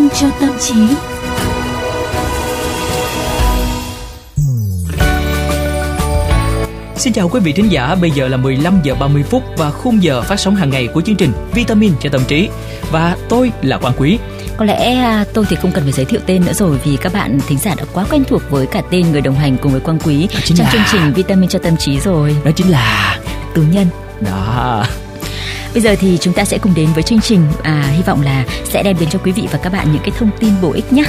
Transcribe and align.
Vitamin 0.00 0.10
cho 0.20 0.30
tâm 0.40 0.50
trí. 0.60 0.74
Xin 6.96 7.12
chào 7.12 7.28
quý 7.28 7.40
vị 7.40 7.52
thính 7.52 7.72
giả, 7.72 7.94
bây 7.94 8.10
giờ 8.10 8.28
là 8.28 8.36
15 8.36 8.80
giờ 8.82 8.94
30 8.94 9.22
phút 9.22 9.42
và 9.56 9.70
khung 9.70 10.02
giờ 10.02 10.22
phát 10.22 10.40
sóng 10.40 10.56
hàng 10.56 10.70
ngày 10.70 10.86
của 10.86 11.00
chương 11.00 11.16
trình 11.16 11.32
Vitamin 11.54 11.92
cho 12.00 12.10
tâm 12.10 12.20
trí. 12.28 12.48
Và 12.90 13.16
tôi 13.28 13.52
là 13.62 13.78
Quang 13.78 13.94
Quý. 13.98 14.18
Có 14.56 14.64
lẽ 14.64 14.94
à, 14.94 15.24
tôi 15.34 15.44
thì 15.48 15.56
không 15.56 15.72
cần 15.72 15.84
phải 15.84 15.92
giới 15.92 16.04
thiệu 16.04 16.20
tên 16.26 16.44
nữa 16.46 16.52
rồi 16.52 16.78
vì 16.84 16.96
các 16.96 17.12
bạn 17.12 17.38
thính 17.46 17.58
giả 17.58 17.74
đã 17.74 17.84
quá 17.92 18.04
quen 18.10 18.24
thuộc 18.28 18.42
với 18.50 18.66
cả 18.66 18.82
tên 18.90 19.12
người 19.12 19.20
đồng 19.20 19.34
hành 19.34 19.56
cùng 19.56 19.72
với 19.72 19.80
Quang 19.80 19.98
Quý 19.98 20.28
trong 20.44 20.58
là... 20.58 20.72
chương 20.72 20.82
trình 20.92 21.12
Vitamin 21.12 21.48
cho 21.48 21.58
tâm 21.58 21.76
trí 21.76 22.00
rồi. 22.00 22.36
Đó 22.44 22.50
chính 22.56 22.70
là 22.70 23.18
Tú 23.54 23.62
Nhân. 23.62 23.86
Đó. 24.20 24.84
Bây 25.72 25.82
giờ 25.82 25.94
thì 26.00 26.18
chúng 26.20 26.34
ta 26.34 26.44
sẽ 26.44 26.58
cùng 26.58 26.74
đến 26.74 26.88
với 26.94 27.02
chương 27.02 27.20
trình 27.20 27.46
à, 27.62 27.92
hy 27.96 28.02
vọng 28.02 28.22
là 28.22 28.44
sẽ 28.64 28.82
đem 28.82 28.96
đến 29.00 29.08
cho 29.08 29.18
quý 29.24 29.32
vị 29.32 29.48
và 29.52 29.58
các 29.62 29.72
bạn 29.72 29.92
những 29.92 30.02
cái 30.02 30.12
thông 30.18 30.30
tin 30.40 30.50
bổ 30.62 30.72
ích 30.72 30.92
nhé. 30.92 31.04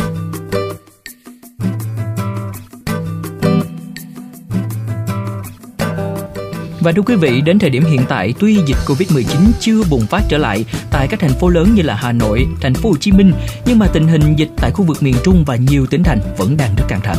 Và 6.81 6.91
thưa 6.91 7.01
quý 7.01 7.15
vị, 7.15 7.41
đến 7.41 7.59
thời 7.59 7.69
điểm 7.69 7.83
hiện 7.85 8.01
tại, 8.09 8.33
tuy 8.39 8.57
dịch 8.65 8.77
Covid-19 8.85 9.23
chưa 9.59 9.83
bùng 9.89 10.05
phát 10.05 10.21
trở 10.29 10.37
lại 10.37 10.65
tại 10.91 11.07
các 11.07 11.19
thành 11.19 11.33
phố 11.33 11.49
lớn 11.49 11.73
như 11.75 11.81
là 11.81 11.95
Hà 11.95 12.11
Nội, 12.11 12.47
thành 12.61 12.73
phố 12.73 12.89
Hồ 12.89 12.95
Chí 12.97 13.11
Minh, 13.11 13.33
nhưng 13.65 13.79
mà 13.79 13.87
tình 13.87 14.07
hình 14.07 14.35
dịch 14.35 14.49
tại 14.57 14.71
khu 14.71 14.85
vực 14.85 15.03
miền 15.03 15.15
Trung 15.23 15.43
và 15.45 15.55
nhiều 15.55 15.85
tỉnh 15.85 16.03
thành 16.03 16.19
vẫn 16.37 16.57
đang 16.57 16.75
rất 16.75 16.83
căng 16.87 17.01
thẳng. 17.01 17.17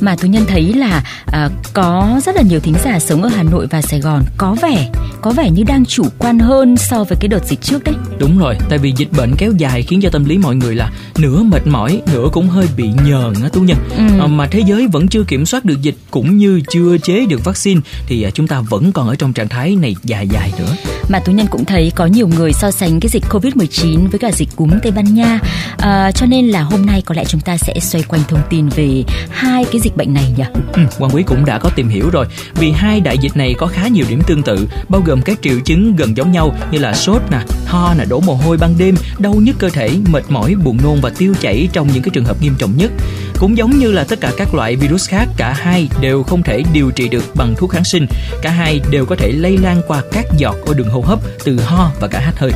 Mà 0.00 0.16
tôi 0.20 0.28
nhân 0.28 0.44
thấy 0.48 0.72
là 0.72 1.04
à, 1.26 1.48
có 1.72 2.20
rất 2.24 2.36
là 2.36 2.42
nhiều 2.42 2.60
thính 2.60 2.74
giả 2.84 2.98
sống 2.98 3.22
ở 3.22 3.28
Hà 3.28 3.42
Nội 3.42 3.66
và 3.70 3.82
Sài 3.82 4.00
Gòn 4.00 4.22
có 4.36 4.56
vẻ 4.62 4.90
có 5.22 5.30
vẻ 5.30 5.50
như 5.50 5.62
đang 5.62 5.84
chủ 5.84 6.04
quan 6.18 6.38
hơn 6.38 6.76
so 6.76 7.04
với 7.04 7.18
cái 7.20 7.28
đợt 7.28 7.44
dịch 7.44 7.62
trước 7.62 7.84
đấy. 7.84 7.94
Đúng 8.18 8.38
rồi, 8.38 8.56
tại 8.68 8.78
vì 8.78 8.92
dịch 8.96 9.12
bệnh 9.12 9.34
kéo 9.38 9.52
dài 9.58 9.82
khiến 9.82 10.00
cho 10.02 10.10
tâm 10.10 10.24
lý 10.24 10.38
mọi 10.38 10.56
người 10.56 10.74
là 10.74 10.92
nửa 11.18 11.42
mệt 11.42 11.66
mỏi, 11.66 12.02
nửa 12.12 12.28
cũng 12.32 12.48
hơi 12.48 12.66
bị 12.76 12.90
nhờn 13.06 13.34
á 13.42 13.48
Tú 13.52 13.60
Nhân. 13.60 13.78
Ừ. 13.96 14.20
À, 14.20 14.26
mà 14.26 14.46
thế 14.46 14.62
giới 14.66 14.86
vẫn 14.86 15.08
chưa 15.08 15.24
kiểm 15.24 15.46
soát 15.46 15.64
được 15.64 15.82
dịch 15.82 15.96
cũng 16.10 16.36
như 16.36 16.60
chưa 16.70 16.98
chế 16.98 17.26
được 17.26 17.44
vaccine 17.44 17.80
thì 18.06 18.22
à, 18.22 18.30
chúng 18.30 18.46
ta 18.46 18.60
vẫn 18.60 18.92
còn 18.92 19.01
ở 19.08 19.14
trong 19.14 19.32
trạng 19.32 19.48
thái 19.48 19.76
này 19.76 19.96
dài 20.04 20.28
dài 20.28 20.52
nữa. 20.58 20.76
Mà 21.08 21.18
Tú 21.18 21.32
Nhân 21.32 21.46
cũng 21.50 21.64
thấy 21.64 21.92
có 21.94 22.06
nhiều 22.06 22.28
người 22.28 22.52
so 22.52 22.70
sánh 22.70 23.00
cái 23.00 23.08
dịch 23.08 23.22
Covid-19 23.30 24.08
với 24.08 24.18
cả 24.18 24.30
dịch 24.32 24.48
cúm 24.56 24.70
Tây 24.82 24.92
Ban 24.92 25.14
Nha. 25.14 25.38
À, 25.78 26.12
cho 26.12 26.26
nên 26.26 26.46
là 26.46 26.62
hôm 26.62 26.86
nay 26.86 27.02
có 27.06 27.14
lẽ 27.14 27.24
chúng 27.24 27.40
ta 27.40 27.56
sẽ 27.56 27.74
xoay 27.80 28.04
quanh 28.08 28.20
thông 28.28 28.42
tin 28.50 28.68
về 28.68 29.04
hai 29.30 29.64
cái 29.64 29.80
dịch 29.80 29.96
bệnh 29.96 30.14
này 30.14 30.34
nhỉ? 30.36 30.44
Ừ, 30.72 30.82
Hoàng 30.98 31.12
Quý 31.14 31.22
cũng 31.26 31.44
đã 31.44 31.58
có 31.58 31.70
tìm 31.76 31.88
hiểu 31.88 32.10
rồi. 32.10 32.26
Vì 32.54 32.70
hai 32.70 33.00
đại 33.00 33.18
dịch 33.18 33.36
này 33.36 33.54
có 33.58 33.66
khá 33.66 33.88
nhiều 33.88 34.04
điểm 34.08 34.22
tương 34.26 34.42
tự, 34.42 34.68
bao 34.88 35.02
gồm 35.06 35.22
các 35.22 35.38
triệu 35.42 35.60
chứng 35.60 35.96
gần 35.96 36.16
giống 36.16 36.32
nhau 36.32 36.54
như 36.70 36.78
là 36.78 36.94
sốt 36.94 37.22
nè, 37.30 37.38
ho 37.66 37.94
nè, 37.94 38.04
đổ 38.04 38.20
mồ 38.20 38.34
hôi 38.34 38.56
ban 38.56 38.74
đêm, 38.78 38.94
đau 39.18 39.34
nhức 39.34 39.58
cơ 39.58 39.68
thể, 39.70 39.90
mệt 40.10 40.24
mỏi, 40.28 40.54
buồn 40.54 40.78
nôn 40.82 41.00
và 41.00 41.10
tiêu 41.18 41.34
chảy 41.40 41.68
trong 41.72 41.88
những 41.92 42.02
cái 42.02 42.10
trường 42.12 42.24
hợp 42.24 42.42
nghiêm 42.42 42.54
trọng 42.58 42.76
nhất. 42.76 42.90
Cũng 43.38 43.56
giống 43.56 43.78
như 43.78 43.92
là 43.92 44.04
tất 44.04 44.20
cả 44.20 44.32
các 44.36 44.54
loại 44.54 44.76
virus 44.76 45.08
khác, 45.08 45.28
cả 45.36 45.52
hai 45.52 45.88
đều 46.00 46.22
không 46.22 46.42
thể 46.42 46.62
điều 46.72 46.90
trị 46.90 47.08
được 47.08 47.24
bằng 47.34 47.54
thuốc 47.58 47.70
kháng 47.70 47.84
sinh. 47.84 48.06
Cả 48.42 48.50
hai 48.50 48.80
đều 48.92 49.06
có 49.06 49.16
thể 49.16 49.32
lây 49.32 49.58
lan 49.58 49.82
qua 49.86 50.02
các 50.12 50.26
giọt 50.38 50.56
ở 50.66 50.74
đường 50.74 50.88
hô 50.88 51.00
hấp 51.00 51.18
từ 51.44 51.60
ho 51.60 51.92
và 52.00 52.08
cả 52.08 52.20
hắt 52.20 52.38
hơi. 52.38 52.52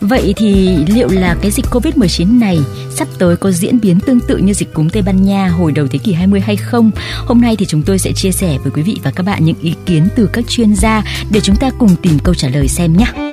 Vậy 0.00 0.34
thì 0.36 0.76
liệu 0.86 1.08
là 1.08 1.36
cái 1.42 1.50
dịch 1.50 1.64
Covid-19 1.70 2.38
này 2.38 2.58
sắp 2.90 3.08
tới 3.18 3.36
có 3.36 3.50
diễn 3.50 3.80
biến 3.80 4.00
tương 4.00 4.20
tự 4.20 4.36
như 4.36 4.52
dịch 4.52 4.74
cúm 4.74 4.88
Tây 4.88 5.02
Ban 5.02 5.22
Nha 5.22 5.48
hồi 5.48 5.72
đầu 5.72 5.86
thế 5.86 5.98
kỷ 5.98 6.12
20 6.12 6.40
hay 6.40 6.56
không? 6.56 6.90
Hôm 7.26 7.40
nay 7.40 7.56
thì 7.56 7.66
chúng 7.66 7.82
tôi 7.82 7.98
sẽ 7.98 8.12
chia 8.12 8.32
sẻ 8.32 8.58
với 8.62 8.72
quý 8.74 8.82
vị 8.82 8.96
và 9.02 9.10
các 9.10 9.22
bạn 9.22 9.44
những 9.44 9.56
ý 9.62 9.74
kiến 9.86 10.08
từ 10.16 10.30
các 10.32 10.44
chuyên 10.48 10.74
gia 10.74 11.02
để 11.30 11.40
chúng 11.40 11.56
ta 11.56 11.70
cùng 11.78 11.96
tìm 12.02 12.18
câu 12.24 12.34
trả 12.34 12.48
lời 12.48 12.68
xem 12.68 12.96
nhé. 12.96 13.29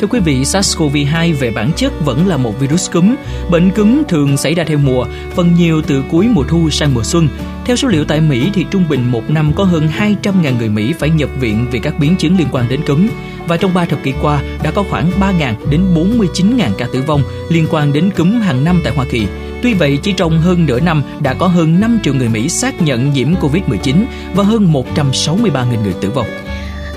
Thưa 0.00 0.06
quý 0.06 0.20
vị, 0.20 0.42
SARS-CoV-2 0.42 1.34
về 1.34 1.50
bản 1.50 1.70
chất 1.76 1.92
vẫn 2.04 2.26
là 2.26 2.36
một 2.36 2.60
virus 2.60 2.90
cúm. 2.92 3.14
Bệnh 3.50 3.70
cúm 3.70 4.02
thường 4.08 4.36
xảy 4.36 4.54
ra 4.54 4.64
theo 4.64 4.78
mùa, 4.78 5.06
phần 5.34 5.54
nhiều 5.54 5.82
từ 5.86 6.02
cuối 6.10 6.28
mùa 6.28 6.44
thu 6.48 6.70
sang 6.70 6.94
mùa 6.94 7.02
xuân. 7.02 7.28
Theo 7.64 7.76
số 7.76 7.88
liệu 7.88 8.04
tại 8.04 8.20
Mỹ 8.20 8.50
thì 8.54 8.66
trung 8.70 8.84
bình 8.88 9.10
một 9.10 9.30
năm 9.30 9.52
có 9.56 9.64
hơn 9.64 9.88
200.000 9.98 10.58
người 10.58 10.68
Mỹ 10.68 10.92
phải 10.98 11.10
nhập 11.10 11.30
viện 11.40 11.66
vì 11.70 11.78
các 11.78 11.98
biến 11.98 12.16
chứng 12.16 12.38
liên 12.38 12.46
quan 12.52 12.68
đến 12.68 12.80
cúm. 12.86 13.08
Và 13.48 13.56
trong 13.56 13.74
3 13.74 13.84
thập 13.84 14.02
kỷ 14.02 14.12
qua 14.22 14.42
đã 14.62 14.70
có 14.70 14.84
khoảng 14.90 15.10
3.000 15.20 15.54
đến 15.70 15.94
49.000 15.94 16.70
ca 16.78 16.86
tử 16.92 17.02
vong 17.06 17.22
liên 17.48 17.66
quan 17.70 17.92
đến 17.92 18.10
cúm 18.16 18.40
hàng 18.40 18.64
năm 18.64 18.80
tại 18.84 18.92
Hoa 18.96 19.06
Kỳ. 19.10 19.26
Tuy 19.62 19.74
vậy, 19.74 19.98
chỉ 20.02 20.12
trong 20.12 20.40
hơn 20.40 20.66
nửa 20.66 20.80
năm 20.80 21.02
đã 21.20 21.34
có 21.34 21.46
hơn 21.46 21.80
5 21.80 21.98
triệu 22.02 22.14
người 22.14 22.28
Mỹ 22.28 22.48
xác 22.48 22.82
nhận 22.82 23.12
nhiễm 23.12 23.34
COVID-19 23.34 24.04
và 24.34 24.44
hơn 24.44 24.72
163.000 24.72 25.82
người 25.82 25.94
tử 26.00 26.10
vong 26.10 26.26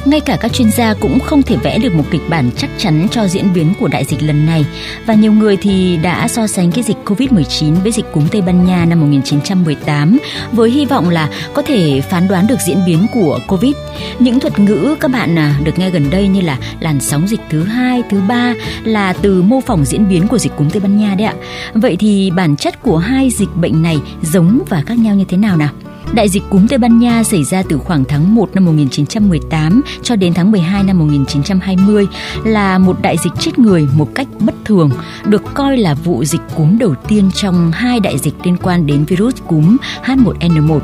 ngay 0.06 0.20
cả 0.20 0.38
các 0.42 0.54
chuyên 0.54 0.72
gia 0.72 0.94
cũng 0.94 1.20
không 1.20 1.44
thể 1.44 1.56
vẽ 1.56 1.80
được 1.80 1.94
một 1.94 2.04
kịch 2.12 2.22
bản 2.30 2.50
chắc 2.58 2.70
chắn 2.78 3.08
cho 3.12 3.28
diễn 3.28 3.54
biến 3.54 3.74
của 3.80 3.88
đại 3.88 4.06
dịch 4.06 4.24
lần 4.24 4.46
này 4.46 4.66
và 5.06 5.14
nhiều 5.14 5.34
người 5.34 5.58
thì 5.58 5.98
đã 5.98 6.28
so 6.28 6.48
sánh 6.48 6.72
cái 6.72 6.84
dịch 6.84 6.98
Covid-19 7.06 7.76
với 7.76 7.92
dịch 7.92 8.06
cúm 8.12 8.28
Tây 8.28 8.42
Ban 8.42 8.66
Nha 8.66 8.86
năm 8.86 9.00
1918 9.00 10.18
với 10.52 10.70
hy 10.70 10.86
vọng 10.86 11.10
là 11.10 11.30
có 11.54 11.62
thể 11.62 12.02
phán 12.02 12.28
đoán 12.28 12.48
được 12.48 12.60
diễn 12.68 12.86
biến 12.86 13.08
của 13.14 13.40
Covid. 13.48 13.76
Những 14.20 14.40
thuật 14.40 14.60
ngữ 14.60 14.96
các 15.00 15.12
bạn 15.12 15.38
à, 15.38 15.60
được 15.64 15.80
nghe 15.80 15.90
gần 15.90 16.10
đây 16.10 16.28
như 16.28 16.42
là 16.42 16.58
làn 16.80 17.00
sóng 17.00 17.28
dịch 17.28 17.42
thứ 17.50 17.64
hai, 17.64 18.04
thứ 18.10 18.22
ba 18.28 18.54
là 18.84 19.14
từ 19.14 19.42
mô 19.42 19.62
phỏng 19.62 19.86
diễn 19.86 20.10
biến 20.10 20.28
của 20.28 20.38
dịch 20.38 20.56
cúm 20.56 20.70
Tây 20.70 20.80
Ban 20.80 20.98
Nha 20.98 21.16
đấy 21.16 21.28
ạ. 21.28 21.34
Vậy 21.74 21.96
thì 22.00 22.32
bản 22.32 22.56
chất 22.56 22.82
của 22.82 22.98
hai 22.98 23.30
dịch 23.30 23.56
bệnh 23.56 23.82
này 23.82 23.98
giống 24.22 24.60
và 24.70 24.84
khác 24.86 25.00
nhau 25.00 25.16
như 25.16 25.26
thế 25.30 25.38
nào 25.38 25.58
nào? 25.58 25.70
Đại 26.14 26.30
dịch 26.30 26.44
cúm 26.50 26.68
Tây 26.68 26.78
Ban 26.78 27.00
Nha 27.00 27.24
xảy 27.24 27.44
ra 27.44 27.64
từ 27.70 27.78
khoảng 27.78 28.04
tháng 28.04 28.36
1 28.36 28.50
năm 28.54 28.66
1918 28.66 29.82
cho 30.04 30.16
đến 30.16 30.34
tháng 30.34 30.52
12 30.52 30.84
năm 30.84 31.00
1920 31.00 32.08
là 32.44 32.78
một 32.78 33.02
đại 33.02 33.18
dịch 33.24 33.34
chết 33.40 33.60
người 33.60 33.88
một 33.94 34.10
cách 34.16 34.28
bất 34.40 34.56
thường, 34.66 34.92
được 35.26 35.44
coi 35.54 35.78
là 35.78 35.94
vụ 35.94 36.24
dịch 36.24 36.42
cúm 36.56 36.78
đầu 36.78 36.96
tiên 37.08 37.32
trong 37.36 37.72
hai 37.72 38.00
đại 38.00 38.18
dịch 38.18 38.34
liên 38.44 38.58
quan 38.58 38.86
đến 38.86 39.06
virus 39.06 39.36
cúm 39.48 39.78
H1N1. 40.06 40.80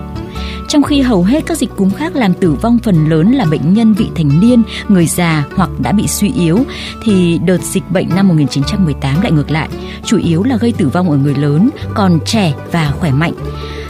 Trong 0.68 0.84
khi 0.84 1.02
hầu 1.02 1.24
hết 1.24 1.46
các 1.46 1.58
dịch 1.58 1.69
cúm 1.75 1.91
khác 1.91 2.16
làm 2.16 2.34
tử 2.34 2.53
vong 2.53 2.80
phần 2.84 3.09
lớn 3.09 3.31
là 3.31 3.46
bệnh 3.46 3.74
nhân 3.74 3.94
vị 3.94 4.09
thành 4.16 4.40
niên, 4.40 4.64
người 4.88 5.06
già 5.06 5.44
hoặc 5.56 5.69
đã 5.80 5.91
bị 5.91 6.08
suy 6.08 6.31
yếu, 6.35 6.59
thì 7.03 7.40
đợt 7.46 7.62
dịch 7.62 7.91
bệnh 7.91 8.09
năm 8.16 8.28
1918 8.28 9.22
lại 9.22 9.31
ngược 9.31 9.52
lại, 9.52 9.69
chủ 10.06 10.18
yếu 10.18 10.44
là 10.44 10.58
gây 10.58 10.72
tử 10.72 10.90
vong 10.90 11.12
ở 11.12 11.18
người 11.18 11.35
lớn, 11.35 11.69
còn 11.94 12.19
trẻ 12.25 12.53
và 12.72 12.91
khỏe 13.00 13.12
mạnh. 13.12 13.34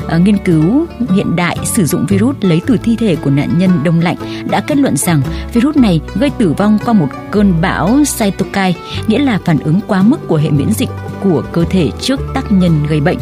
Ờ, 0.08 0.20
nghiên 0.20 0.38
cứu 0.38 0.86
hiện 1.16 1.36
đại 1.36 1.58
sử 1.64 1.86
dụng 1.86 2.06
virus 2.06 2.36
lấy 2.42 2.62
từ 2.66 2.78
thi 2.84 2.96
thể 2.96 3.16
của 3.16 3.30
nạn 3.30 3.50
nhân 3.58 3.70
đông 3.84 4.00
lạnh 4.00 4.18
đã 4.50 4.62
kết 4.62 4.78
luận 4.78 4.98
rằng 4.98 5.22
virus 5.54 5.78
này 5.78 6.02
gây 6.16 6.30
tử 6.30 6.54
vong 6.58 6.78
qua 6.86 6.94
một 6.94 7.08
cơn 7.32 7.54
bão 7.62 8.00
cytokine, 8.20 8.74
nghĩa 9.08 9.20
là 9.20 9.40
phản 9.46 9.60
ứng 9.60 9.80
quá 9.88 10.04
mức 10.04 10.28
của 10.28 10.36
hệ 10.36 10.50
miễn 10.50 10.72
dịch 10.72 10.90
của 11.24 11.44
cơ 11.52 11.64
thể 11.70 11.92
trước 12.02 12.20
tác 12.34 12.52
nhân 12.52 12.84
gây 12.90 13.02
bệnh. 13.02 13.18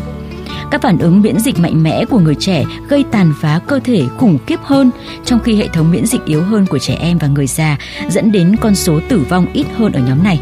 Các 0.71 0.81
phản 0.81 0.97
ứng 0.97 1.21
miễn 1.21 1.39
dịch 1.39 1.59
mạnh 1.59 1.83
mẽ 1.83 2.05
của 2.05 2.19
người 2.19 2.35
trẻ 2.35 2.63
gây 2.89 3.05
tàn 3.11 3.33
phá 3.41 3.59
cơ 3.67 3.79
thể 3.83 4.03
khủng 4.17 4.37
khiếp 4.47 4.59
hơn, 4.63 4.91
trong 5.25 5.39
khi 5.39 5.55
hệ 5.55 5.67
thống 5.67 5.91
miễn 5.91 6.05
dịch 6.05 6.25
yếu 6.25 6.43
hơn 6.43 6.65
của 6.65 6.79
trẻ 6.79 6.97
em 6.99 7.17
và 7.17 7.27
người 7.27 7.47
già 7.47 7.77
dẫn 8.09 8.31
đến 8.31 8.55
con 8.61 8.75
số 8.75 8.99
tử 9.09 9.25
vong 9.29 9.45
ít 9.53 9.65
hơn 9.75 9.91
ở 9.91 10.01
nhóm 10.07 10.23
này. 10.23 10.39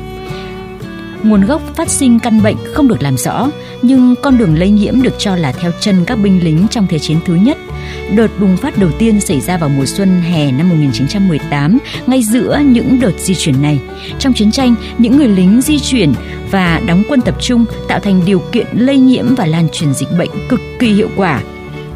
Nguồn 1.24 1.46
gốc 1.46 1.62
phát 1.76 1.90
sinh 1.90 2.20
căn 2.20 2.44
bệnh 2.44 2.58
không 2.74 2.88
được 2.88 3.02
làm 3.02 3.18
rõ, 3.18 3.50
nhưng 3.82 4.16
con 4.22 4.38
đường 4.38 4.60
lây 4.60 4.70
nhiễm 4.70 5.02
được 5.02 5.14
cho 5.18 5.36
là 5.36 5.52
theo 5.52 5.72
chân 5.80 6.06
các 6.06 6.16
binh 6.16 6.44
lính 6.44 6.68
trong 6.72 6.88
Thế 6.88 7.00
chiến 7.00 7.18
thứ 7.26 7.36
nhất. 7.36 7.58
Đợt 8.16 8.28
bùng 8.40 8.58
phát 8.58 8.78
đầu 8.78 8.90
tiên 9.00 9.22
xảy 9.22 9.42
ra 9.42 9.58
vào 9.58 9.70
mùa 9.70 9.86
xuân 9.86 10.22
hè 10.22 10.52
năm 10.52 10.70
1918, 10.70 11.78
ngay 12.08 12.24
giữa 12.24 12.60
những 12.66 13.00
đợt 13.02 13.14
di 13.18 13.36
chuyển 13.36 13.62
này. 13.62 13.80
Trong 14.20 14.34
chiến 14.34 14.52
tranh, 14.52 14.76
những 14.98 15.18
người 15.18 15.28
lính 15.28 15.62
di 15.62 15.80
chuyển 15.80 16.14
và 16.52 16.82
đóng 16.88 17.04
quân 17.10 17.22
tập 17.22 17.36
trung 17.40 17.66
tạo 17.88 18.00
thành 18.00 18.22
điều 18.26 18.40
kiện 18.52 18.68
lây 18.74 18.98
nhiễm 18.98 19.36
và 19.36 19.46
lan 19.46 19.68
truyền 19.72 19.94
dịch 19.94 20.10
bệnh 20.18 20.30
cực 20.50 20.60
kỳ 20.80 20.94
hiệu 20.94 21.10
quả 21.16 21.42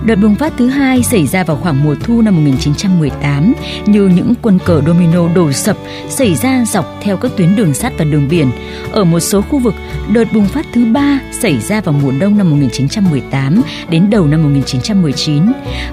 Đợt 0.03 0.15
bùng 0.15 0.35
phát 0.35 0.53
thứ 0.57 0.67
hai 0.67 1.03
xảy 1.03 1.27
ra 1.27 1.43
vào 1.43 1.57
khoảng 1.57 1.83
mùa 1.83 1.95
thu 2.03 2.21
năm 2.21 2.35
1918 2.35 3.53
như 3.85 4.07
những 4.07 4.33
quân 4.41 4.59
cờ 4.65 4.81
domino 4.87 5.27
đổ 5.35 5.51
sập 5.51 5.77
xảy 6.09 6.35
ra 6.35 6.65
dọc 6.65 6.85
theo 7.01 7.17
các 7.17 7.31
tuyến 7.37 7.55
đường 7.55 7.73
sắt 7.73 7.93
và 7.97 8.05
đường 8.05 8.27
biển. 8.29 8.51
Ở 8.91 9.03
một 9.03 9.19
số 9.19 9.41
khu 9.41 9.59
vực, 9.59 9.73
đợt 10.13 10.33
bùng 10.33 10.47
phát 10.47 10.65
thứ 10.73 10.85
ba 10.85 11.19
xảy 11.31 11.59
ra 11.59 11.81
vào 11.81 11.95
mùa 12.03 12.11
đông 12.19 12.37
năm 12.37 12.49
1918 12.49 13.61
đến 13.89 14.09
đầu 14.09 14.27
năm 14.27 14.43
1919 14.43 15.43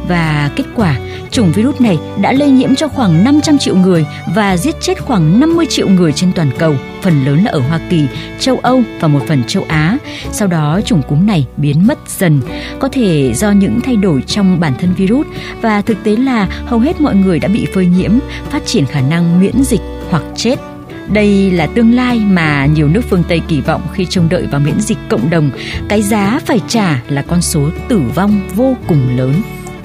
và 0.08 0.50
kết 0.56 0.64
quả 0.76 0.98
chủng 1.30 1.52
virus 1.52 1.80
này 1.80 1.98
đã 2.22 2.32
lây 2.32 2.50
nhiễm 2.50 2.74
cho 2.74 2.88
khoảng 2.88 3.24
500 3.24 3.58
triệu 3.58 3.76
người 3.76 4.06
và 4.34 4.56
giết 4.56 4.74
chết 4.80 5.00
khoảng 5.00 5.40
50 5.40 5.66
triệu 5.68 5.88
người 5.88 6.12
trên 6.12 6.32
toàn 6.32 6.50
cầu, 6.58 6.74
phần 7.02 7.24
lớn 7.24 7.44
là 7.44 7.50
ở 7.50 7.58
Hoa 7.58 7.80
Kỳ, 7.90 8.06
châu 8.40 8.58
Âu 8.58 8.82
và 9.00 9.08
một 9.08 9.20
phần 9.28 9.42
châu 9.46 9.64
Á. 9.68 9.98
Sau 10.32 10.48
đó 10.48 10.80
chủng 10.84 11.02
cúm 11.02 11.26
này 11.26 11.46
biến 11.56 11.86
mất 11.86 11.98
dần, 12.08 12.40
có 12.78 12.88
thể 12.88 13.32
do 13.34 13.50
những 13.50 13.80
thay 13.80 13.96
đổi 13.96 14.22
trong 14.22 14.60
bản 14.60 14.72
thân 14.80 14.94
virus 14.94 15.26
và 15.60 15.80
thực 15.80 16.04
tế 16.04 16.16
là 16.16 16.48
hầu 16.66 16.78
hết 16.78 17.00
mọi 17.00 17.14
người 17.14 17.38
đã 17.38 17.48
bị 17.48 17.66
phơi 17.74 17.86
nhiễm, 17.86 18.10
phát 18.50 18.66
triển 18.66 18.86
khả 18.86 19.00
năng 19.00 19.40
miễn 19.40 19.62
dịch 19.62 19.80
hoặc 20.10 20.22
chết. 20.36 20.56
Đây 21.08 21.50
là 21.50 21.66
tương 21.66 21.94
lai 21.94 22.18
mà 22.18 22.66
nhiều 22.66 22.88
nước 22.88 23.02
phương 23.10 23.22
Tây 23.28 23.40
kỳ 23.48 23.60
vọng 23.60 23.82
khi 23.92 24.04
trông 24.04 24.28
đợi 24.28 24.46
vào 24.46 24.60
miễn 24.60 24.80
dịch 24.80 24.98
cộng 25.08 25.30
đồng. 25.30 25.50
Cái 25.88 26.02
giá 26.02 26.40
phải 26.46 26.60
trả 26.68 27.02
là 27.08 27.22
con 27.22 27.42
số 27.42 27.70
tử 27.88 28.02
vong 28.14 28.40
vô 28.54 28.76
cùng 28.88 29.16
lớn. 29.16 29.32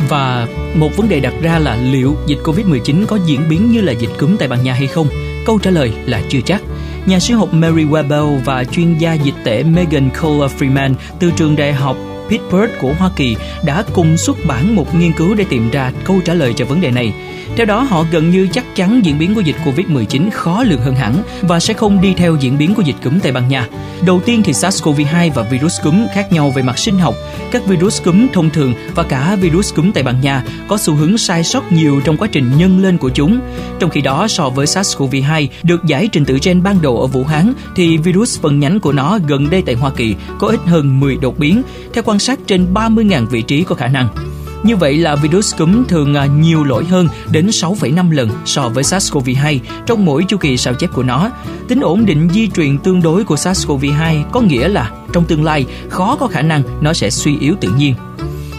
Và 0.10 0.48
một 0.75 0.98
vấn 0.98 1.10
đề 1.10 1.19
đặt 1.19 1.34
ra 1.42 1.60
là 1.60 1.75
liệu 1.75 2.16
dịch 2.28 2.40
Covid-19 2.44 3.06
có 3.06 3.19
diễn 3.25 3.42
biến 3.50 3.72
như 3.72 3.81
là 3.81 3.92
dịch 3.92 4.10
cúm 4.19 4.38
tại 4.38 4.48
Ban 4.48 4.64
Nha 4.64 4.74
hay 4.74 4.88
không? 4.88 5.08
Câu 5.46 5.60
trả 5.60 5.72
lời 5.72 5.92
là 6.06 6.22
chưa 6.30 6.42
chắc. 6.46 6.62
Nhà 7.07 7.19
sử 7.19 7.36
học 7.36 7.54
Mary 7.54 7.83
Webel 7.83 8.38
và 8.38 8.63
chuyên 8.63 8.98
gia 8.98 9.13
dịch 9.13 9.33
tễ 9.44 9.63
Megan 9.63 10.09
Kohler 10.21 10.51
Freeman 10.51 10.94
từ 11.19 11.31
trường 11.31 11.56
đại 11.56 11.74
học 11.74 11.98
Pittsburgh 12.30 12.71
của 12.81 12.94
Hoa 13.00 13.12
Kỳ 13.15 13.36
đã 13.65 13.83
cùng 13.94 14.18
xuất 14.18 14.38
bản 14.48 14.75
một 14.75 14.95
nghiên 14.95 15.13
cứu 15.13 15.36
để 15.36 15.45
tìm 15.50 15.69
ra 15.71 15.92
câu 16.04 16.19
trả 16.25 16.33
lời 16.33 16.54
cho 16.54 16.65
vấn 16.65 16.81
đề 16.81 16.92
này. 16.92 17.13
Theo 17.57 17.65
đó, 17.65 17.81
họ 17.81 18.06
gần 18.12 18.30
như 18.30 18.48
chắc 18.51 18.65
chắn 18.75 19.01
diễn 19.06 19.19
biến 19.19 19.36
của 19.36 19.42
dịch 19.42 19.56
Covid-19 19.65 20.30
khó 20.31 20.63
lường 20.63 20.81
hơn 20.81 20.95
hẳn 20.95 21.15
và 21.42 21.59
sẽ 21.59 21.74
không 21.74 22.01
đi 22.01 22.13
theo 22.13 22.36
diễn 22.36 22.57
biến 22.57 22.74
của 22.74 22.81
dịch 22.81 22.95
cúm 23.04 23.19
Tây 23.19 23.31
Ban 23.31 23.48
Nha. 23.48 23.68
Đầu 24.06 24.21
tiên 24.25 24.44
thì 24.44 24.54
SARS-CoV-2 24.54 25.31
và 25.33 25.44
virus 25.44 25.81
cúm 25.83 26.06
khác 26.13 26.31
nhau 26.31 26.51
về 26.56 26.62
mặt 26.62 26.77
sinh 26.77 27.00
học. 27.00 27.15
Các 27.51 27.65
virus 27.65 28.04
cúm 28.04 28.27
thông 28.33 28.50
thường 28.50 28.74
và 28.95 29.04
cả 29.04 29.38
virus 29.42 29.74
cúm 29.75 29.92
Tây 29.92 30.04
Ban 30.04 30.21
Nha 30.21 30.44
có 30.68 30.77
xu 30.77 30.94
hướng 30.94 31.18
sai 31.18 31.44
sót 31.44 31.71
nhiều 31.71 32.01
trong 32.04 32.18
quá 32.18 32.27
trình 32.31 32.51
nhân 32.57 32.83
lên 32.83 32.98
của 32.98 33.09
chúng. 33.09 33.39
Trong 33.80 33.89
khi 33.89 34.01
đó, 34.01 34.27
so 34.27 34.50
với 34.50 34.65
SARS-CoV-2 34.65 35.48
được 35.63 35.86
giải 35.86 36.09
trình 36.12 36.25
tự 36.25 36.38
gen 36.44 36.63
ban 36.63 36.81
đầu 36.81 36.98
ở 36.98 37.07
Vũ 37.07 37.24
Hán 37.24 37.54
thì 37.75 37.98
virus 37.98 38.39
phân 38.39 38.59
nhánh 38.59 38.80
của 38.80 38.92
nó 38.92 39.19
gần 39.27 39.50
đây 39.50 39.63
tại 39.65 39.75
Hoa 39.75 39.92
Kỳ 39.92 40.15
có 40.39 40.48
ít 40.48 40.59
hơn 40.65 41.00
10 41.00 41.15
đột 41.15 41.39
biến, 41.39 41.62
theo 41.94 42.04
quan 42.04 42.19
sát 42.19 42.39
trên 42.48 42.74
30.000 42.74 43.25
vị 43.27 43.42
trí 43.42 43.63
có 43.63 43.75
khả 43.75 43.88
năng. 43.88 44.37
Như 44.63 44.75
vậy 44.75 44.98
là 44.98 45.15
virus 45.15 45.56
cúm 45.57 45.86
thường 45.86 46.13
à, 46.13 46.25
nhiều 46.25 46.63
lỗi 46.63 46.86
hơn 46.86 47.07
đến 47.31 47.48
6,5 47.48 48.12
lần 48.12 48.30
so 48.45 48.69
với 48.69 48.83
SARS-CoV-2 48.83 49.59
trong 49.86 50.06
mỗi 50.06 50.24
chu 50.27 50.38
kỳ 50.38 50.57
sao 50.57 50.74
chép 50.74 50.89
của 50.94 51.04
nó. 51.04 51.30
Tính 51.68 51.80
ổn 51.80 52.06
định 52.06 52.30
di 52.33 52.50
truyền 52.50 52.77
tương 52.77 53.01
đối 53.01 53.24
của 53.24 53.36
SARS-CoV-2 53.36 54.24
có 54.31 54.42
nghĩa 54.42 54.68
là 54.68 54.92
trong 55.13 55.25
tương 55.25 55.44
lai 55.44 55.65
khó 55.89 56.15
có 56.19 56.27
khả 56.27 56.42
năng 56.42 56.63
nó 56.81 56.94
sẽ 56.94 57.09
suy 57.09 57.38
yếu 57.39 57.56
tự 57.62 57.69
nhiên. 57.77 57.95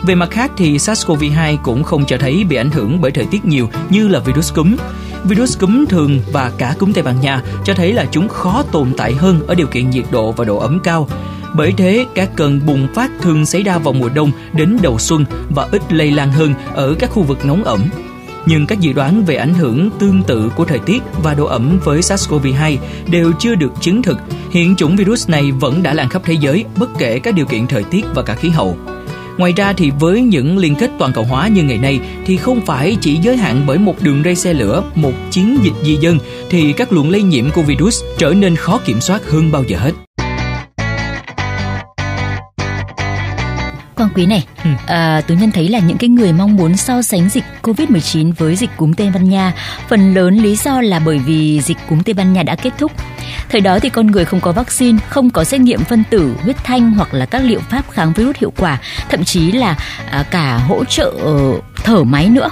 Về 0.06 0.15
mặt 0.15 0.31
khác 0.31 0.53
thì 0.56 0.77
SARS-CoV-2 0.77 1.56
cũng 1.62 1.85
không 1.85 2.05
cho 2.06 2.17
thấy 2.19 2.45
bị 2.45 2.56
ảnh 2.56 2.71
hưởng 2.71 3.00
bởi 3.00 3.11
thời 3.11 3.27
tiết 3.27 3.45
nhiều 3.45 3.71
như 3.91 4.09
là 4.09 4.19
virus 4.19 4.55
cúm. 4.55 4.77
Virus 5.25 5.59
cúm 5.59 5.87
thường 5.87 6.21
và 6.33 6.53
cả 6.59 6.75
cúm 6.79 6.93
Tây 6.93 7.03
Ban 7.03 7.21
Nha 7.21 7.43
cho 7.65 7.75
thấy 7.75 7.93
là 7.93 8.06
chúng 8.11 8.29
khó 8.29 8.62
tồn 8.73 8.93
tại 8.97 9.15
hơn 9.15 9.47
ở 9.47 9.55
điều 9.55 9.67
kiện 9.67 9.91
nhiệt 9.91 10.05
độ 10.11 10.33
và 10.33 10.45
độ 10.45 10.59
ẩm 10.59 10.81
cao. 10.85 11.09
Bởi 11.55 11.75
thế, 11.77 12.06
các 12.15 12.31
cơn 12.37 12.61
bùng 12.67 12.89
phát 12.95 13.11
thường 13.21 13.47
xảy 13.47 13.62
ra 13.62 13.79
vào 13.79 13.93
mùa 13.93 14.09
đông 14.09 14.31
đến 14.53 14.79
đầu 14.83 14.99
xuân 14.99 15.25
và 15.50 15.69
ít 15.73 15.93
lây 15.93 16.11
lan 16.11 16.33
hơn 16.33 16.55
ở 16.75 16.95
các 16.99 17.11
khu 17.11 17.23
vực 17.23 17.45
nóng 17.45 17.65
ẩm. 17.65 17.81
Nhưng 18.47 18.67
các 18.67 18.81
dự 18.81 18.93
đoán 18.93 19.25
về 19.25 19.37
ảnh 19.37 19.55
hưởng 19.55 19.91
tương 19.99 20.23
tự 20.23 20.50
của 20.56 20.65
thời 20.65 20.79
tiết 20.79 21.03
và 21.23 21.35
độ 21.35 21.45
ẩm 21.47 21.79
với 21.85 22.00
SARS-CoV-2 22.00 22.77
đều 23.11 23.33
chưa 23.39 23.55
được 23.55 23.73
chứng 23.81 24.03
thực. 24.03 24.19
Hiện 24.50 24.77
chủng 24.77 24.97
virus 24.97 25.29
này 25.29 25.53
vẫn 25.53 25.83
đã 25.83 25.95
lan 25.95 26.09
khắp 26.09 26.23
thế 26.25 26.33
giới 26.41 26.65
bất 26.77 26.91
kể 26.99 27.19
các 27.19 27.35
điều 27.35 27.47
kiện 27.47 27.67
thời 27.67 27.85
tiết 27.85 28.05
và 28.15 28.23
cả 28.23 28.35
khí 28.35 28.49
hậu. 28.49 28.77
Ngoài 29.39 29.53
ra 29.56 29.73
thì 29.73 29.91
với 30.00 30.23
những 30.23 30.59
liên 30.59 30.75
kết 30.75 30.91
toàn 30.99 31.12
cầu 31.12 31.25
hóa 31.25 31.49
như 31.49 31.62
ngày 31.62 31.79
nay 31.79 32.00
thì 32.27 32.37
không 32.37 32.61
phải 32.61 32.97
chỉ 33.00 33.17
giới 33.17 33.37
hạn 33.37 33.62
bởi 33.67 33.79
một 33.79 34.03
đường 34.03 34.23
ray 34.25 34.35
xe 34.37 34.55
lửa, 34.55 34.83
một 34.95 35.12
chiến 35.31 35.59
dịch 35.62 35.75
di 35.83 35.97
dân 35.97 36.19
thì 36.50 36.73
các 36.73 36.93
luồng 36.93 37.11
lây 37.11 37.23
nhiễm 37.23 37.50
của 37.50 37.62
virus 37.62 38.03
trở 38.19 38.35
nên 38.35 38.56
khó 38.56 38.81
kiểm 38.85 39.00
soát 39.00 39.31
hơn 39.31 39.53
bao 39.53 39.65
giờ 39.65 39.79
hết. 39.79 39.93
Quang 43.99 44.11
Quý 44.15 44.27
này, 44.27 44.47
ừ. 44.65 44.71
à, 44.87 45.21
tú 45.27 45.35
nhân 45.35 45.50
thấy 45.50 45.69
là 45.69 45.79
những 45.79 45.99
cái 45.99 46.11
người 46.11 46.33
mong 46.33 46.56
muốn 46.56 46.77
so 46.77 47.03
sánh 47.03 47.29
dịch 47.29 47.45
Covid-19 47.62 48.33
với 48.39 48.56
dịch 48.56 48.71
cúm 48.77 48.93
Tây 48.93 49.11
Ban 49.15 49.29
Nha, 49.29 49.53
phần 49.89 50.15
lớn 50.15 50.39
lý 50.39 50.56
do 50.56 50.81
là 50.81 51.00
bởi 51.05 51.19
vì 51.19 51.61
dịch 51.61 51.77
cúm 51.89 52.00
Tây 52.00 52.15
Ban 52.15 52.33
Nha 52.33 52.43
đã 52.43 52.55
kết 52.55 52.71
thúc. 52.79 52.93
Thời 53.49 53.61
đó 53.61 53.79
thì 53.79 53.89
con 53.89 54.06
người 54.06 54.25
không 54.25 54.41
có 54.41 54.53
vaccine, 54.53 54.99
không 55.09 55.31
có 55.31 55.45
xét 55.45 55.61
nghiệm 55.61 55.85
phân 55.85 56.05
tử, 56.11 56.35
huyết 56.43 56.56
thanh 56.65 56.93
hoặc 56.93 57.15
là 57.15 57.27
các 57.27 57.43
liệu 57.45 57.61
pháp 57.61 57.91
kháng 57.91 58.12
virus 58.12 58.37
hiệu 58.37 58.53
quả, 58.56 58.79
thậm 59.09 59.25
chí 59.25 59.53
là 59.53 59.77
à, 60.11 60.23
cả 60.31 60.56
hỗ 60.56 60.85
trợ 60.85 61.12
thở 61.85 62.05
máy 62.05 62.29
nữa. 62.29 62.49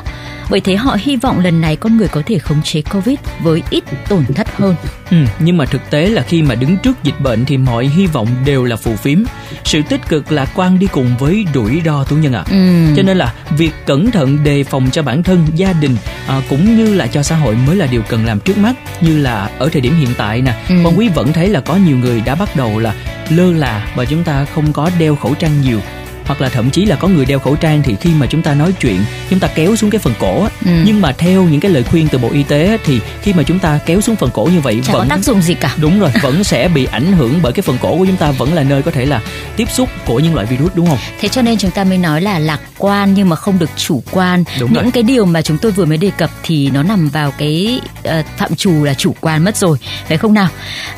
Bởi 0.50 0.60
thế 0.60 0.76
họ 0.76 0.96
hy 1.00 1.16
vọng 1.16 1.40
lần 1.40 1.60
này 1.60 1.76
con 1.76 1.96
người 1.96 2.08
có 2.08 2.22
thể 2.26 2.38
khống 2.38 2.62
chế 2.62 2.82
Covid 2.82 3.19
với 3.40 3.62
ít 3.70 3.84
tổn 4.08 4.25
thất 4.34 4.56
hơn. 4.56 4.75
Ừ, 5.10 5.16
nhưng 5.38 5.56
mà 5.56 5.64
thực 5.64 5.90
tế 5.90 6.06
là 6.08 6.22
khi 6.22 6.43
mà 6.43 6.54
đứng 6.54 6.76
trước 6.76 7.02
dịch 7.02 7.20
bệnh 7.20 7.44
thì 7.44 7.56
mọi 7.56 7.87
hy 7.87 8.06
vọng 8.06 8.28
đều 8.44 8.64
là 8.64 8.76
phù 8.76 8.96
phiếm. 8.96 9.19
Sự 9.64 9.82
tích 9.88 10.00
cực 10.08 10.32
lạc 10.32 10.50
quan 10.54 10.78
đi 10.78 10.87
cùng 10.87 11.16
với 11.19 11.44
rủi 11.54 11.82
ro 11.84 12.04
tú 12.04 12.16
nhân 12.16 12.32
ạ. 12.32 12.44
À. 12.46 12.50
Ừ. 12.50 12.94
Cho 12.96 13.02
nên 13.02 13.16
là 13.16 13.34
việc 13.56 13.72
cẩn 13.87 14.10
thận 14.10 14.44
đề 14.44 14.64
phòng 14.64 14.88
cho 14.93 15.02
bản 15.02 15.22
thân, 15.22 15.46
gia 15.54 15.72
đình 15.72 15.96
à, 16.26 16.43
cũng 16.48 16.76
như 16.76 16.94
là 16.94 17.06
cho 17.06 17.22
xã 17.22 17.37
hội 17.37 17.56
mới 17.66 17.76
là 17.76 17.87
điều 17.87 18.02
cần 18.02 18.26
làm 18.26 18.40
trước 18.40 18.58
mắt. 18.58 18.75
Như 19.00 19.19
là 19.19 19.50
ở 19.58 19.69
thời 19.69 19.81
điểm 19.81 19.96
hiện 19.98 20.10
tại 20.19 20.43
nè, 20.43 20.54
ừ. 20.69 20.75
con 20.84 20.98
quý 20.98 21.08
vẫn 21.08 21.32
thấy 21.32 21.48
là 21.48 21.60
có 21.60 21.76
nhiều 21.76 21.98
người 21.98 22.20
đã 22.20 22.34
bắt 22.34 22.56
đầu 22.56 22.78
là 22.78 22.94
lơ 23.28 23.52
là 23.52 23.88
và 23.94 24.04
chúng 24.04 24.25
ta 24.25 24.44
không 24.44 24.72
có 24.72 24.90
đeo 24.98 25.16
khẩu 25.16 25.34
trang 25.34 25.60
nhiều 25.62 25.81
hoặc 26.26 26.40
là 26.40 26.49
thậm 26.49 26.70
chí 26.70 26.84
là 26.84 26.96
có 26.96 27.08
người 27.08 27.25
đeo 27.25 27.38
khẩu 27.38 27.56
trang 27.56 27.82
thì 27.82 27.96
khi 28.00 28.11
mà 28.19 28.26
chúng 28.26 28.43
ta 28.43 28.55
nói 28.55 28.73
chuyện 28.81 29.00
chúng 29.31 29.40
ta 29.40 29.49
kéo 29.49 29.76
xuống 29.76 29.90
cái 29.90 29.99
phần 29.99 30.12
cổ 30.19 30.49
ừ. 30.64 30.70
nhưng 30.84 31.00
mà 31.00 31.12
theo 31.12 31.44
những 31.44 31.61
cái 31.61 31.70
lời 31.70 31.82
khuyên 31.82 32.08
từ 32.08 32.19
bộ 32.19 32.28
y 32.32 32.43
tế 32.43 32.78
thì 32.84 33.00
khi 33.23 33.32
mà 33.32 33.43
chúng 33.43 33.58
ta 33.58 33.78
kéo 33.87 34.00
xuống 34.00 34.17
phần 34.17 34.31
cổ 34.34 34.44
như 34.44 34.61
vậy 34.61 34.81
Chả 34.84 34.93
vẫn 34.93 35.08
có 35.08 35.17
tác 35.17 35.25
dụng 35.25 35.43
gì 35.43 35.55
cả. 35.55 35.75
Đúng 35.76 36.00
rồi 36.00 36.11
vẫn 36.23 36.44
sẽ 36.44 36.69
bị 36.69 36.84
ảnh 36.84 37.12
hưởng 37.12 37.40
bởi 37.43 37.52
cái 37.52 37.62
phần 37.62 37.78
cổ 37.82 37.99
của 37.99 38.06
chúng 38.06 38.17
ta 38.17 38.31
vẫn 38.31 38.55
là 38.55 38.62
nơi 38.62 38.82
có 38.82 38.90
thể 38.90 39.06
là 39.06 39.20
tiếp 39.56 39.70
xúc 39.70 39.88
của 40.06 40.20
những 40.20 40.34
loại 40.34 40.46
virus 40.46 40.70
đúng 40.75 40.87
không? 40.87 40.99
Thế 41.20 41.28
cho 41.28 41.43
nên 41.43 41.58
chúng 41.58 41.70
ta 41.70 41.84
mới 41.84 41.99
nói 41.99 42.20
là 42.20 42.38
lạc 42.38 42.61
quan 42.79 43.14
nhưng 43.14 43.29
mà 43.29 43.37
không 43.37 43.58
được 43.58 43.70
chủ 43.76 44.02
quan. 44.11 44.44
Đúng 44.61 44.72
những 44.72 44.82
rồi. 44.82 44.93
cái 44.93 45.02
điều 45.02 45.25
mà 45.25 45.43
chúng 45.43 45.58
tôi 45.58 45.72
vừa 45.72 45.84
mới 45.84 45.99
đề 45.99 46.11
cập 46.19 46.31
thì 46.43 46.70
nó 46.70 46.82
nằm 46.82 47.08
vào 47.08 47.31
cái 47.31 47.81
uh, 48.08 48.26
phạm 48.37 48.56
trù 48.56 48.84
là 48.84 48.94
chủ 48.94 49.14
quan 49.20 49.44
mất 49.44 49.56
rồi 49.56 49.79
phải 50.08 50.19
không 50.19 50.34
nào? 50.34 50.49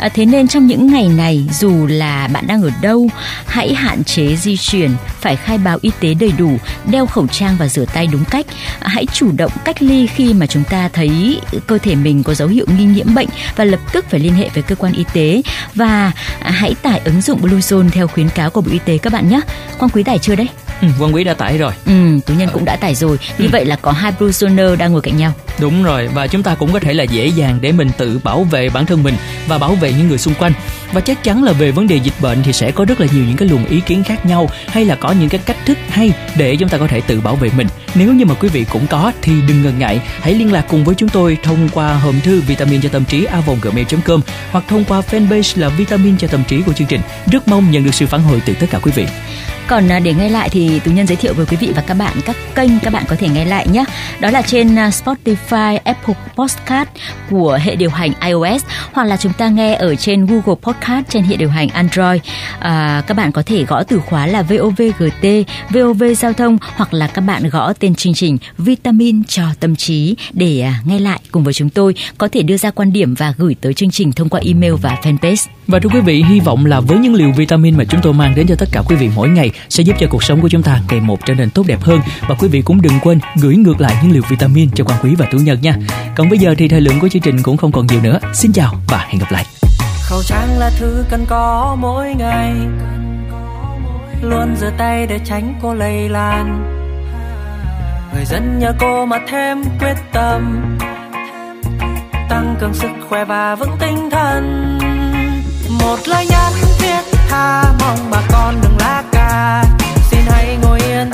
Uh, 0.06 0.12
thế 0.14 0.24
nên 0.24 0.48
trong 0.48 0.66
những 0.66 0.92
ngày 0.92 1.08
này 1.08 1.46
dù 1.52 1.86
là 1.86 2.28
bạn 2.28 2.46
đang 2.46 2.62
ở 2.62 2.70
đâu 2.80 3.08
hãy 3.46 3.74
hạn 3.74 4.04
chế 4.04 4.36
di 4.36 4.56
chuyển 4.56 4.90
phải 5.20 5.36
khai 5.36 5.58
báo 5.58 5.78
y 5.82 5.90
tế 6.00 6.14
đầy 6.14 6.32
đủ, 6.38 6.58
đeo 6.90 7.06
khẩu 7.06 7.26
trang 7.26 7.56
và 7.58 7.68
rửa 7.68 7.84
tay 7.84 8.06
đúng 8.06 8.24
cách. 8.24 8.46
Hãy 8.80 9.06
chủ 9.12 9.30
động 9.36 9.52
cách 9.64 9.82
ly 9.82 10.06
khi 10.06 10.34
mà 10.34 10.46
chúng 10.46 10.64
ta 10.64 10.88
thấy 10.92 11.40
cơ 11.66 11.78
thể 11.78 11.94
mình 11.94 12.22
có 12.22 12.34
dấu 12.34 12.48
hiệu 12.48 12.66
nghi 12.78 12.84
nhiễm 12.84 13.14
bệnh 13.14 13.28
và 13.56 13.64
lập 13.64 13.80
tức 13.92 14.04
phải 14.10 14.20
liên 14.20 14.34
hệ 14.34 14.48
với 14.54 14.62
cơ 14.62 14.74
quan 14.74 14.92
y 14.92 15.04
tế 15.12 15.42
và 15.74 16.12
hãy 16.40 16.74
tải 16.82 17.00
ứng 17.04 17.20
dụng 17.20 17.40
Bluezone 17.42 17.90
theo 17.90 18.08
khuyến 18.08 18.28
cáo 18.28 18.50
của 18.50 18.60
Bộ 18.60 18.70
Y 18.72 18.78
tế 18.78 18.98
các 18.98 19.12
bạn 19.12 19.28
nhé. 19.28 19.40
Quang 19.78 19.90
Quý 19.90 20.02
tải 20.02 20.18
chưa 20.18 20.34
đấy? 20.34 20.48
Ừ, 20.82 20.88
Quang 20.98 21.14
Quý 21.14 21.24
đã 21.24 21.34
tải 21.34 21.58
rồi. 21.58 21.72
Ừ, 21.86 21.92
tú 22.26 22.34
nhân 22.34 22.48
cũng 22.52 22.64
đã 22.64 22.76
tải 22.76 22.94
rồi. 22.94 23.18
Như 23.38 23.46
ừ. 23.46 23.50
vậy 23.52 23.64
là 23.64 23.76
có 23.76 23.92
hai 23.92 24.12
Bluezoner 24.18 24.76
đang 24.76 24.92
ngồi 24.92 25.02
cạnh 25.02 25.16
nhau. 25.16 25.32
Đúng 25.60 25.82
rồi 25.82 26.08
và 26.08 26.26
chúng 26.26 26.42
ta 26.42 26.54
cũng 26.54 26.72
có 26.72 26.80
thể 26.80 26.94
là 26.94 27.04
dễ 27.04 27.26
dàng 27.26 27.58
để 27.60 27.72
mình 27.72 27.90
tự 27.98 28.20
bảo 28.24 28.44
vệ 28.44 28.68
bản 28.68 28.86
thân 28.86 29.02
mình 29.02 29.14
và 29.46 29.58
bảo 29.58 29.74
vệ 29.74 29.92
những 29.92 30.08
người 30.08 30.18
xung 30.18 30.34
quanh. 30.34 30.52
Và 30.92 31.00
chắc 31.00 31.24
chắn 31.24 31.42
là 31.42 31.52
về 31.52 31.70
vấn 31.70 31.86
đề 31.86 31.96
dịch 31.96 32.14
bệnh 32.20 32.42
thì 32.42 32.52
sẽ 32.52 32.70
có 32.70 32.84
rất 32.84 33.00
là 33.00 33.06
nhiều 33.12 33.24
những 33.24 33.36
cái 33.36 33.48
luồng 33.48 33.64
ý 33.64 33.80
kiến 33.80 34.04
khác 34.04 34.26
nhau 34.26 34.50
hay 34.66 34.84
là 34.84 34.94
có 34.94 35.12
những 35.12 35.28
cái 35.28 35.40
cách 35.44 35.56
thức 35.66 35.78
hay 35.88 36.12
để 36.36 36.56
chúng 36.56 36.68
ta 36.68 36.78
có 36.78 36.86
thể 36.86 37.00
tự 37.00 37.20
bảo 37.20 37.36
vệ 37.36 37.50
mình. 37.56 37.66
Nếu 37.94 38.12
như 38.12 38.24
mà 38.24 38.34
quý 38.34 38.48
vị 38.48 38.64
cũng 38.70 38.86
có 38.86 39.12
thì 39.22 39.32
đừng 39.48 39.62
ngần 39.62 39.78
ngại, 39.78 40.00
hãy 40.20 40.34
liên 40.34 40.52
lạc 40.52 40.64
cùng 40.68 40.84
với 40.84 40.94
chúng 40.94 41.08
tôi 41.08 41.38
thông 41.42 41.68
qua 41.72 41.94
hòm 41.94 42.20
thư 42.20 42.40
vitamin 42.40 42.80
cho 42.80 42.88
tâm 42.88 43.04
trí 43.04 43.24
avonggmail.com 43.24 44.20
hoặc 44.50 44.64
thông 44.68 44.84
qua 44.84 45.02
fanpage 45.10 45.60
là 45.60 45.68
vitamin 45.68 46.16
cho 46.18 46.28
tâm 46.28 46.42
trí 46.48 46.62
của 46.62 46.72
chương 46.72 46.88
trình. 46.88 47.00
Rất 47.26 47.48
mong 47.48 47.70
nhận 47.70 47.84
được 47.84 47.94
sự 47.94 48.06
phản 48.06 48.22
hồi 48.22 48.42
từ 48.46 48.54
tất 48.54 48.66
cả 48.70 48.78
quý 48.78 48.92
vị. 48.94 49.06
Còn 49.68 49.88
à, 49.92 49.98
để 49.98 50.14
nghe 50.14 50.28
lại 50.28 50.48
thì 50.48 50.80
Tú 50.80 50.90
Nhân 50.90 51.06
giới 51.06 51.16
thiệu 51.16 51.34
với 51.34 51.46
quý 51.46 51.56
vị 51.56 51.72
và 51.76 51.82
các 51.82 51.94
bạn 51.94 52.16
các 52.24 52.36
kênh 52.54 52.78
các 52.82 52.92
bạn 52.92 53.04
có 53.08 53.16
thể 53.18 53.28
nghe 53.28 53.44
lại 53.44 53.66
nhé. 53.72 53.84
Đó 54.20 54.30
là 54.30 54.42
trên 54.42 54.78
à, 54.78 54.90
Spotify, 54.90 55.78
Apple 55.84 56.14
Podcast 56.36 56.88
của 57.30 57.58
hệ 57.62 57.76
điều 57.76 57.90
hành 57.90 58.12
iOS 58.26 58.64
hoặc 58.92 59.04
là 59.04 59.16
chúng 59.16 59.32
ta 59.32 59.48
nghe 59.48 59.74
ở 59.74 59.94
trên 59.94 60.26
Google 60.26 60.54
Podcast 60.62 61.08
trên 61.08 61.22
hệ 61.22 61.36
điều 61.36 61.48
hành 61.48 61.68
Android. 61.68 62.20
À, 62.58 63.02
các 63.06 63.16
bạn 63.16 63.32
có 63.32 63.42
thể 63.46 63.64
gõ 63.64 63.82
từ 63.82 63.98
khóa 63.98 64.26
là 64.26 64.42
VOVGT, 64.42 65.26
VOV 65.70 66.02
Giao 66.16 66.32
thông 66.32 66.58
hoặc 66.76 66.94
là 66.94 67.06
các 67.06 67.20
bạn 67.20 67.48
gõ 67.48 67.72
tên 67.72 67.94
chương 67.94 68.14
trình 68.14 68.38
Vitamin 68.58 69.24
cho 69.24 69.42
tâm 69.60 69.76
trí 69.76 70.16
để 70.32 70.60
à, 70.60 70.80
nghe 70.84 70.98
lại 70.98 71.20
cùng 71.30 71.44
với 71.44 71.54
chúng 71.54 71.70
tôi 71.70 71.94
có 72.18 72.28
thể 72.32 72.42
đưa 72.42 72.56
ra 72.56 72.70
quan 72.70 72.92
điểm 72.92 73.14
và 73.14 73.34
gửi 73.38 73.56
tới 73.60 73.74
chương 73.74 73.90
trình 73.90 74.12
thông 74.12 74.28
qua 74.28 74.40
email 74.44 74.72
và 74.72 74.98
fanpage. 75.02 75.46
Và 75.66 75.78
thưa 75.78 75.88
quý 75.88 76.00
vị, 76.00 76.22
hy 76.22 76.40
vọng 76.40 76.66
là 76.66 76.80
với 76.80 76.98
những 76.98 77.14
liều 77.14 77.32
vitamin 77.32 77.76
mà 77.76 77.84
chúng 77.84 78.00
tôi 78.02 78.12
mang 78.12 78.34
đến 78.34 78.46
cho 78.46 78.54
tất 78.58 78.68
cả 78.72 78.82
quý 78.88 78.96
vị 78.96 79.10
mỗi 79.16 79.28
ngày 79.28 79.50
sẽ 79.68 79.82
giúp 79.82 79.96
cho 80.00 80.06
cuộc 80.10 80.22
sống 80.22 80.40
của 80.40 80.48
chúng 80.48 80.62
ta 80.62 80.80
ngày 80.90 81.00
một 81.00 81.26
trở 81.26 81.34
nên 81.34 81.50
tốt 81.50 81.64
đẹp 81.66 81.80
hơn 81.82 82.00
và 82.28 82.34
quý 82.34 82.48
vị 82.48 82.62
cũng 82.62 82.82
đừng 82.82 83.00
quên 83.02 83.20
gửi 83.40 83.56
ngược 83.56 83.80
lại 83.80 83.96
những 84.02 84.12
liều 84.12 84.22
vitamin 84.30 84.70
cho 84.74 84.84
quan 84.84 84.98
quý 85.02 85.14
và 85.14 85.26
tú 85.26 85.38
nhân 85.38 85.58
nha. 85.62 85.76
Còn 86.16 86.28
bây 86.28 86.38
giờ 86.38 86.54
thì 86.58 86.68
thời 86.68 86.80
lượng 86.80 87.00
của 87.00 87.08
chương 87.08 87.22
trình 87.22 87.42
cũng 87.42 87.56
không 87.56 87.72
còn 87.72 87.86
nhiều 87.86 88.00
nữa. 88.02 88.18
Xin 88.34 88.52
chào 88.52 88.74
và 88.88 89.06
hẹn 89.08 89.18
gặp 89.18 89.32
lại. 89.32 89.46
Khẩu 90.08 90.22
trang 90.22 90.58
là 90.58 90.70
thứ 90.78 91.04
cần 91.10 91.24
có 91.28 91.76
mỗi 91.80 92.14
ngày 92.14 92.52
Luôn 94.22 94.56
rửa 94.60 94.70
tay 94.78 95.06
để 95.06 95.18
tránh 95.24 95.54
cô 95.62 95.74
lây 95.74 96.08
lan 96.08 96.64
Người 98.14 98.24
dân 98.24 98.58
nhờ 98.58 98.72
cô 98.80 99.06
mà 99.06 99.18
thêm 99.28 99.64
quyết 99.80 99.96
tâm 100.12 100.60
Tăng 102.28 102.56
cường 102.60 102.74
sức 102.74 102.90
khỏe 103.08 103.24
và 103.24 103.54
vững 103.54 103.76
tinh 103.80 104.10
thần 104.10 104.78
Một 105.80 105.96
lời 106.06 106.26
nhắn 106.30 106.52
thiết 106.78 107.18
tha 107.28 107.62
mong 107.80 107.98
bà 108.10 108.22
con 108.32 108.54
đừng 108.62 108.76
lạc 108.80 109.04
xin 110.10 110.20
hãy 110.26 110.58
ngồi 110.62 110.80
yên 110.80 111.10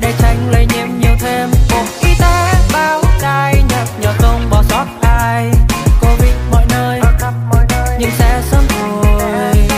để 0.00 0.12
tránh 0.18 0.50
lây 0.50 0.66
nhiễm 0.66 0.88
nhiều 1.00 1.16
thêm. 1.20 1.50
Bộ 1.70 1.82
y 2.02 2.14
tế 2.20 2.52
báo 2.72 3.02
tai 3.20 3.62
nhắc 3.68 3.88
nhở 4.00 4.12
không 4.18 4.50
bỏ 4.50 4.62
sót 4.68 4.86
ai. 5.00 5.50
Covid 6.00 6.32
mọi 6.50 6.64
nơi, 6.70 7.00
nhưng 7.98 8.10
sẽ 8.18 8.42
sớm 8.50 8.64
thôi. 8.68 9.68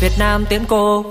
Việt 0.00 0.18
nam 0.18 0.46
tiến 0.46 0.64
cô 0.68 1.04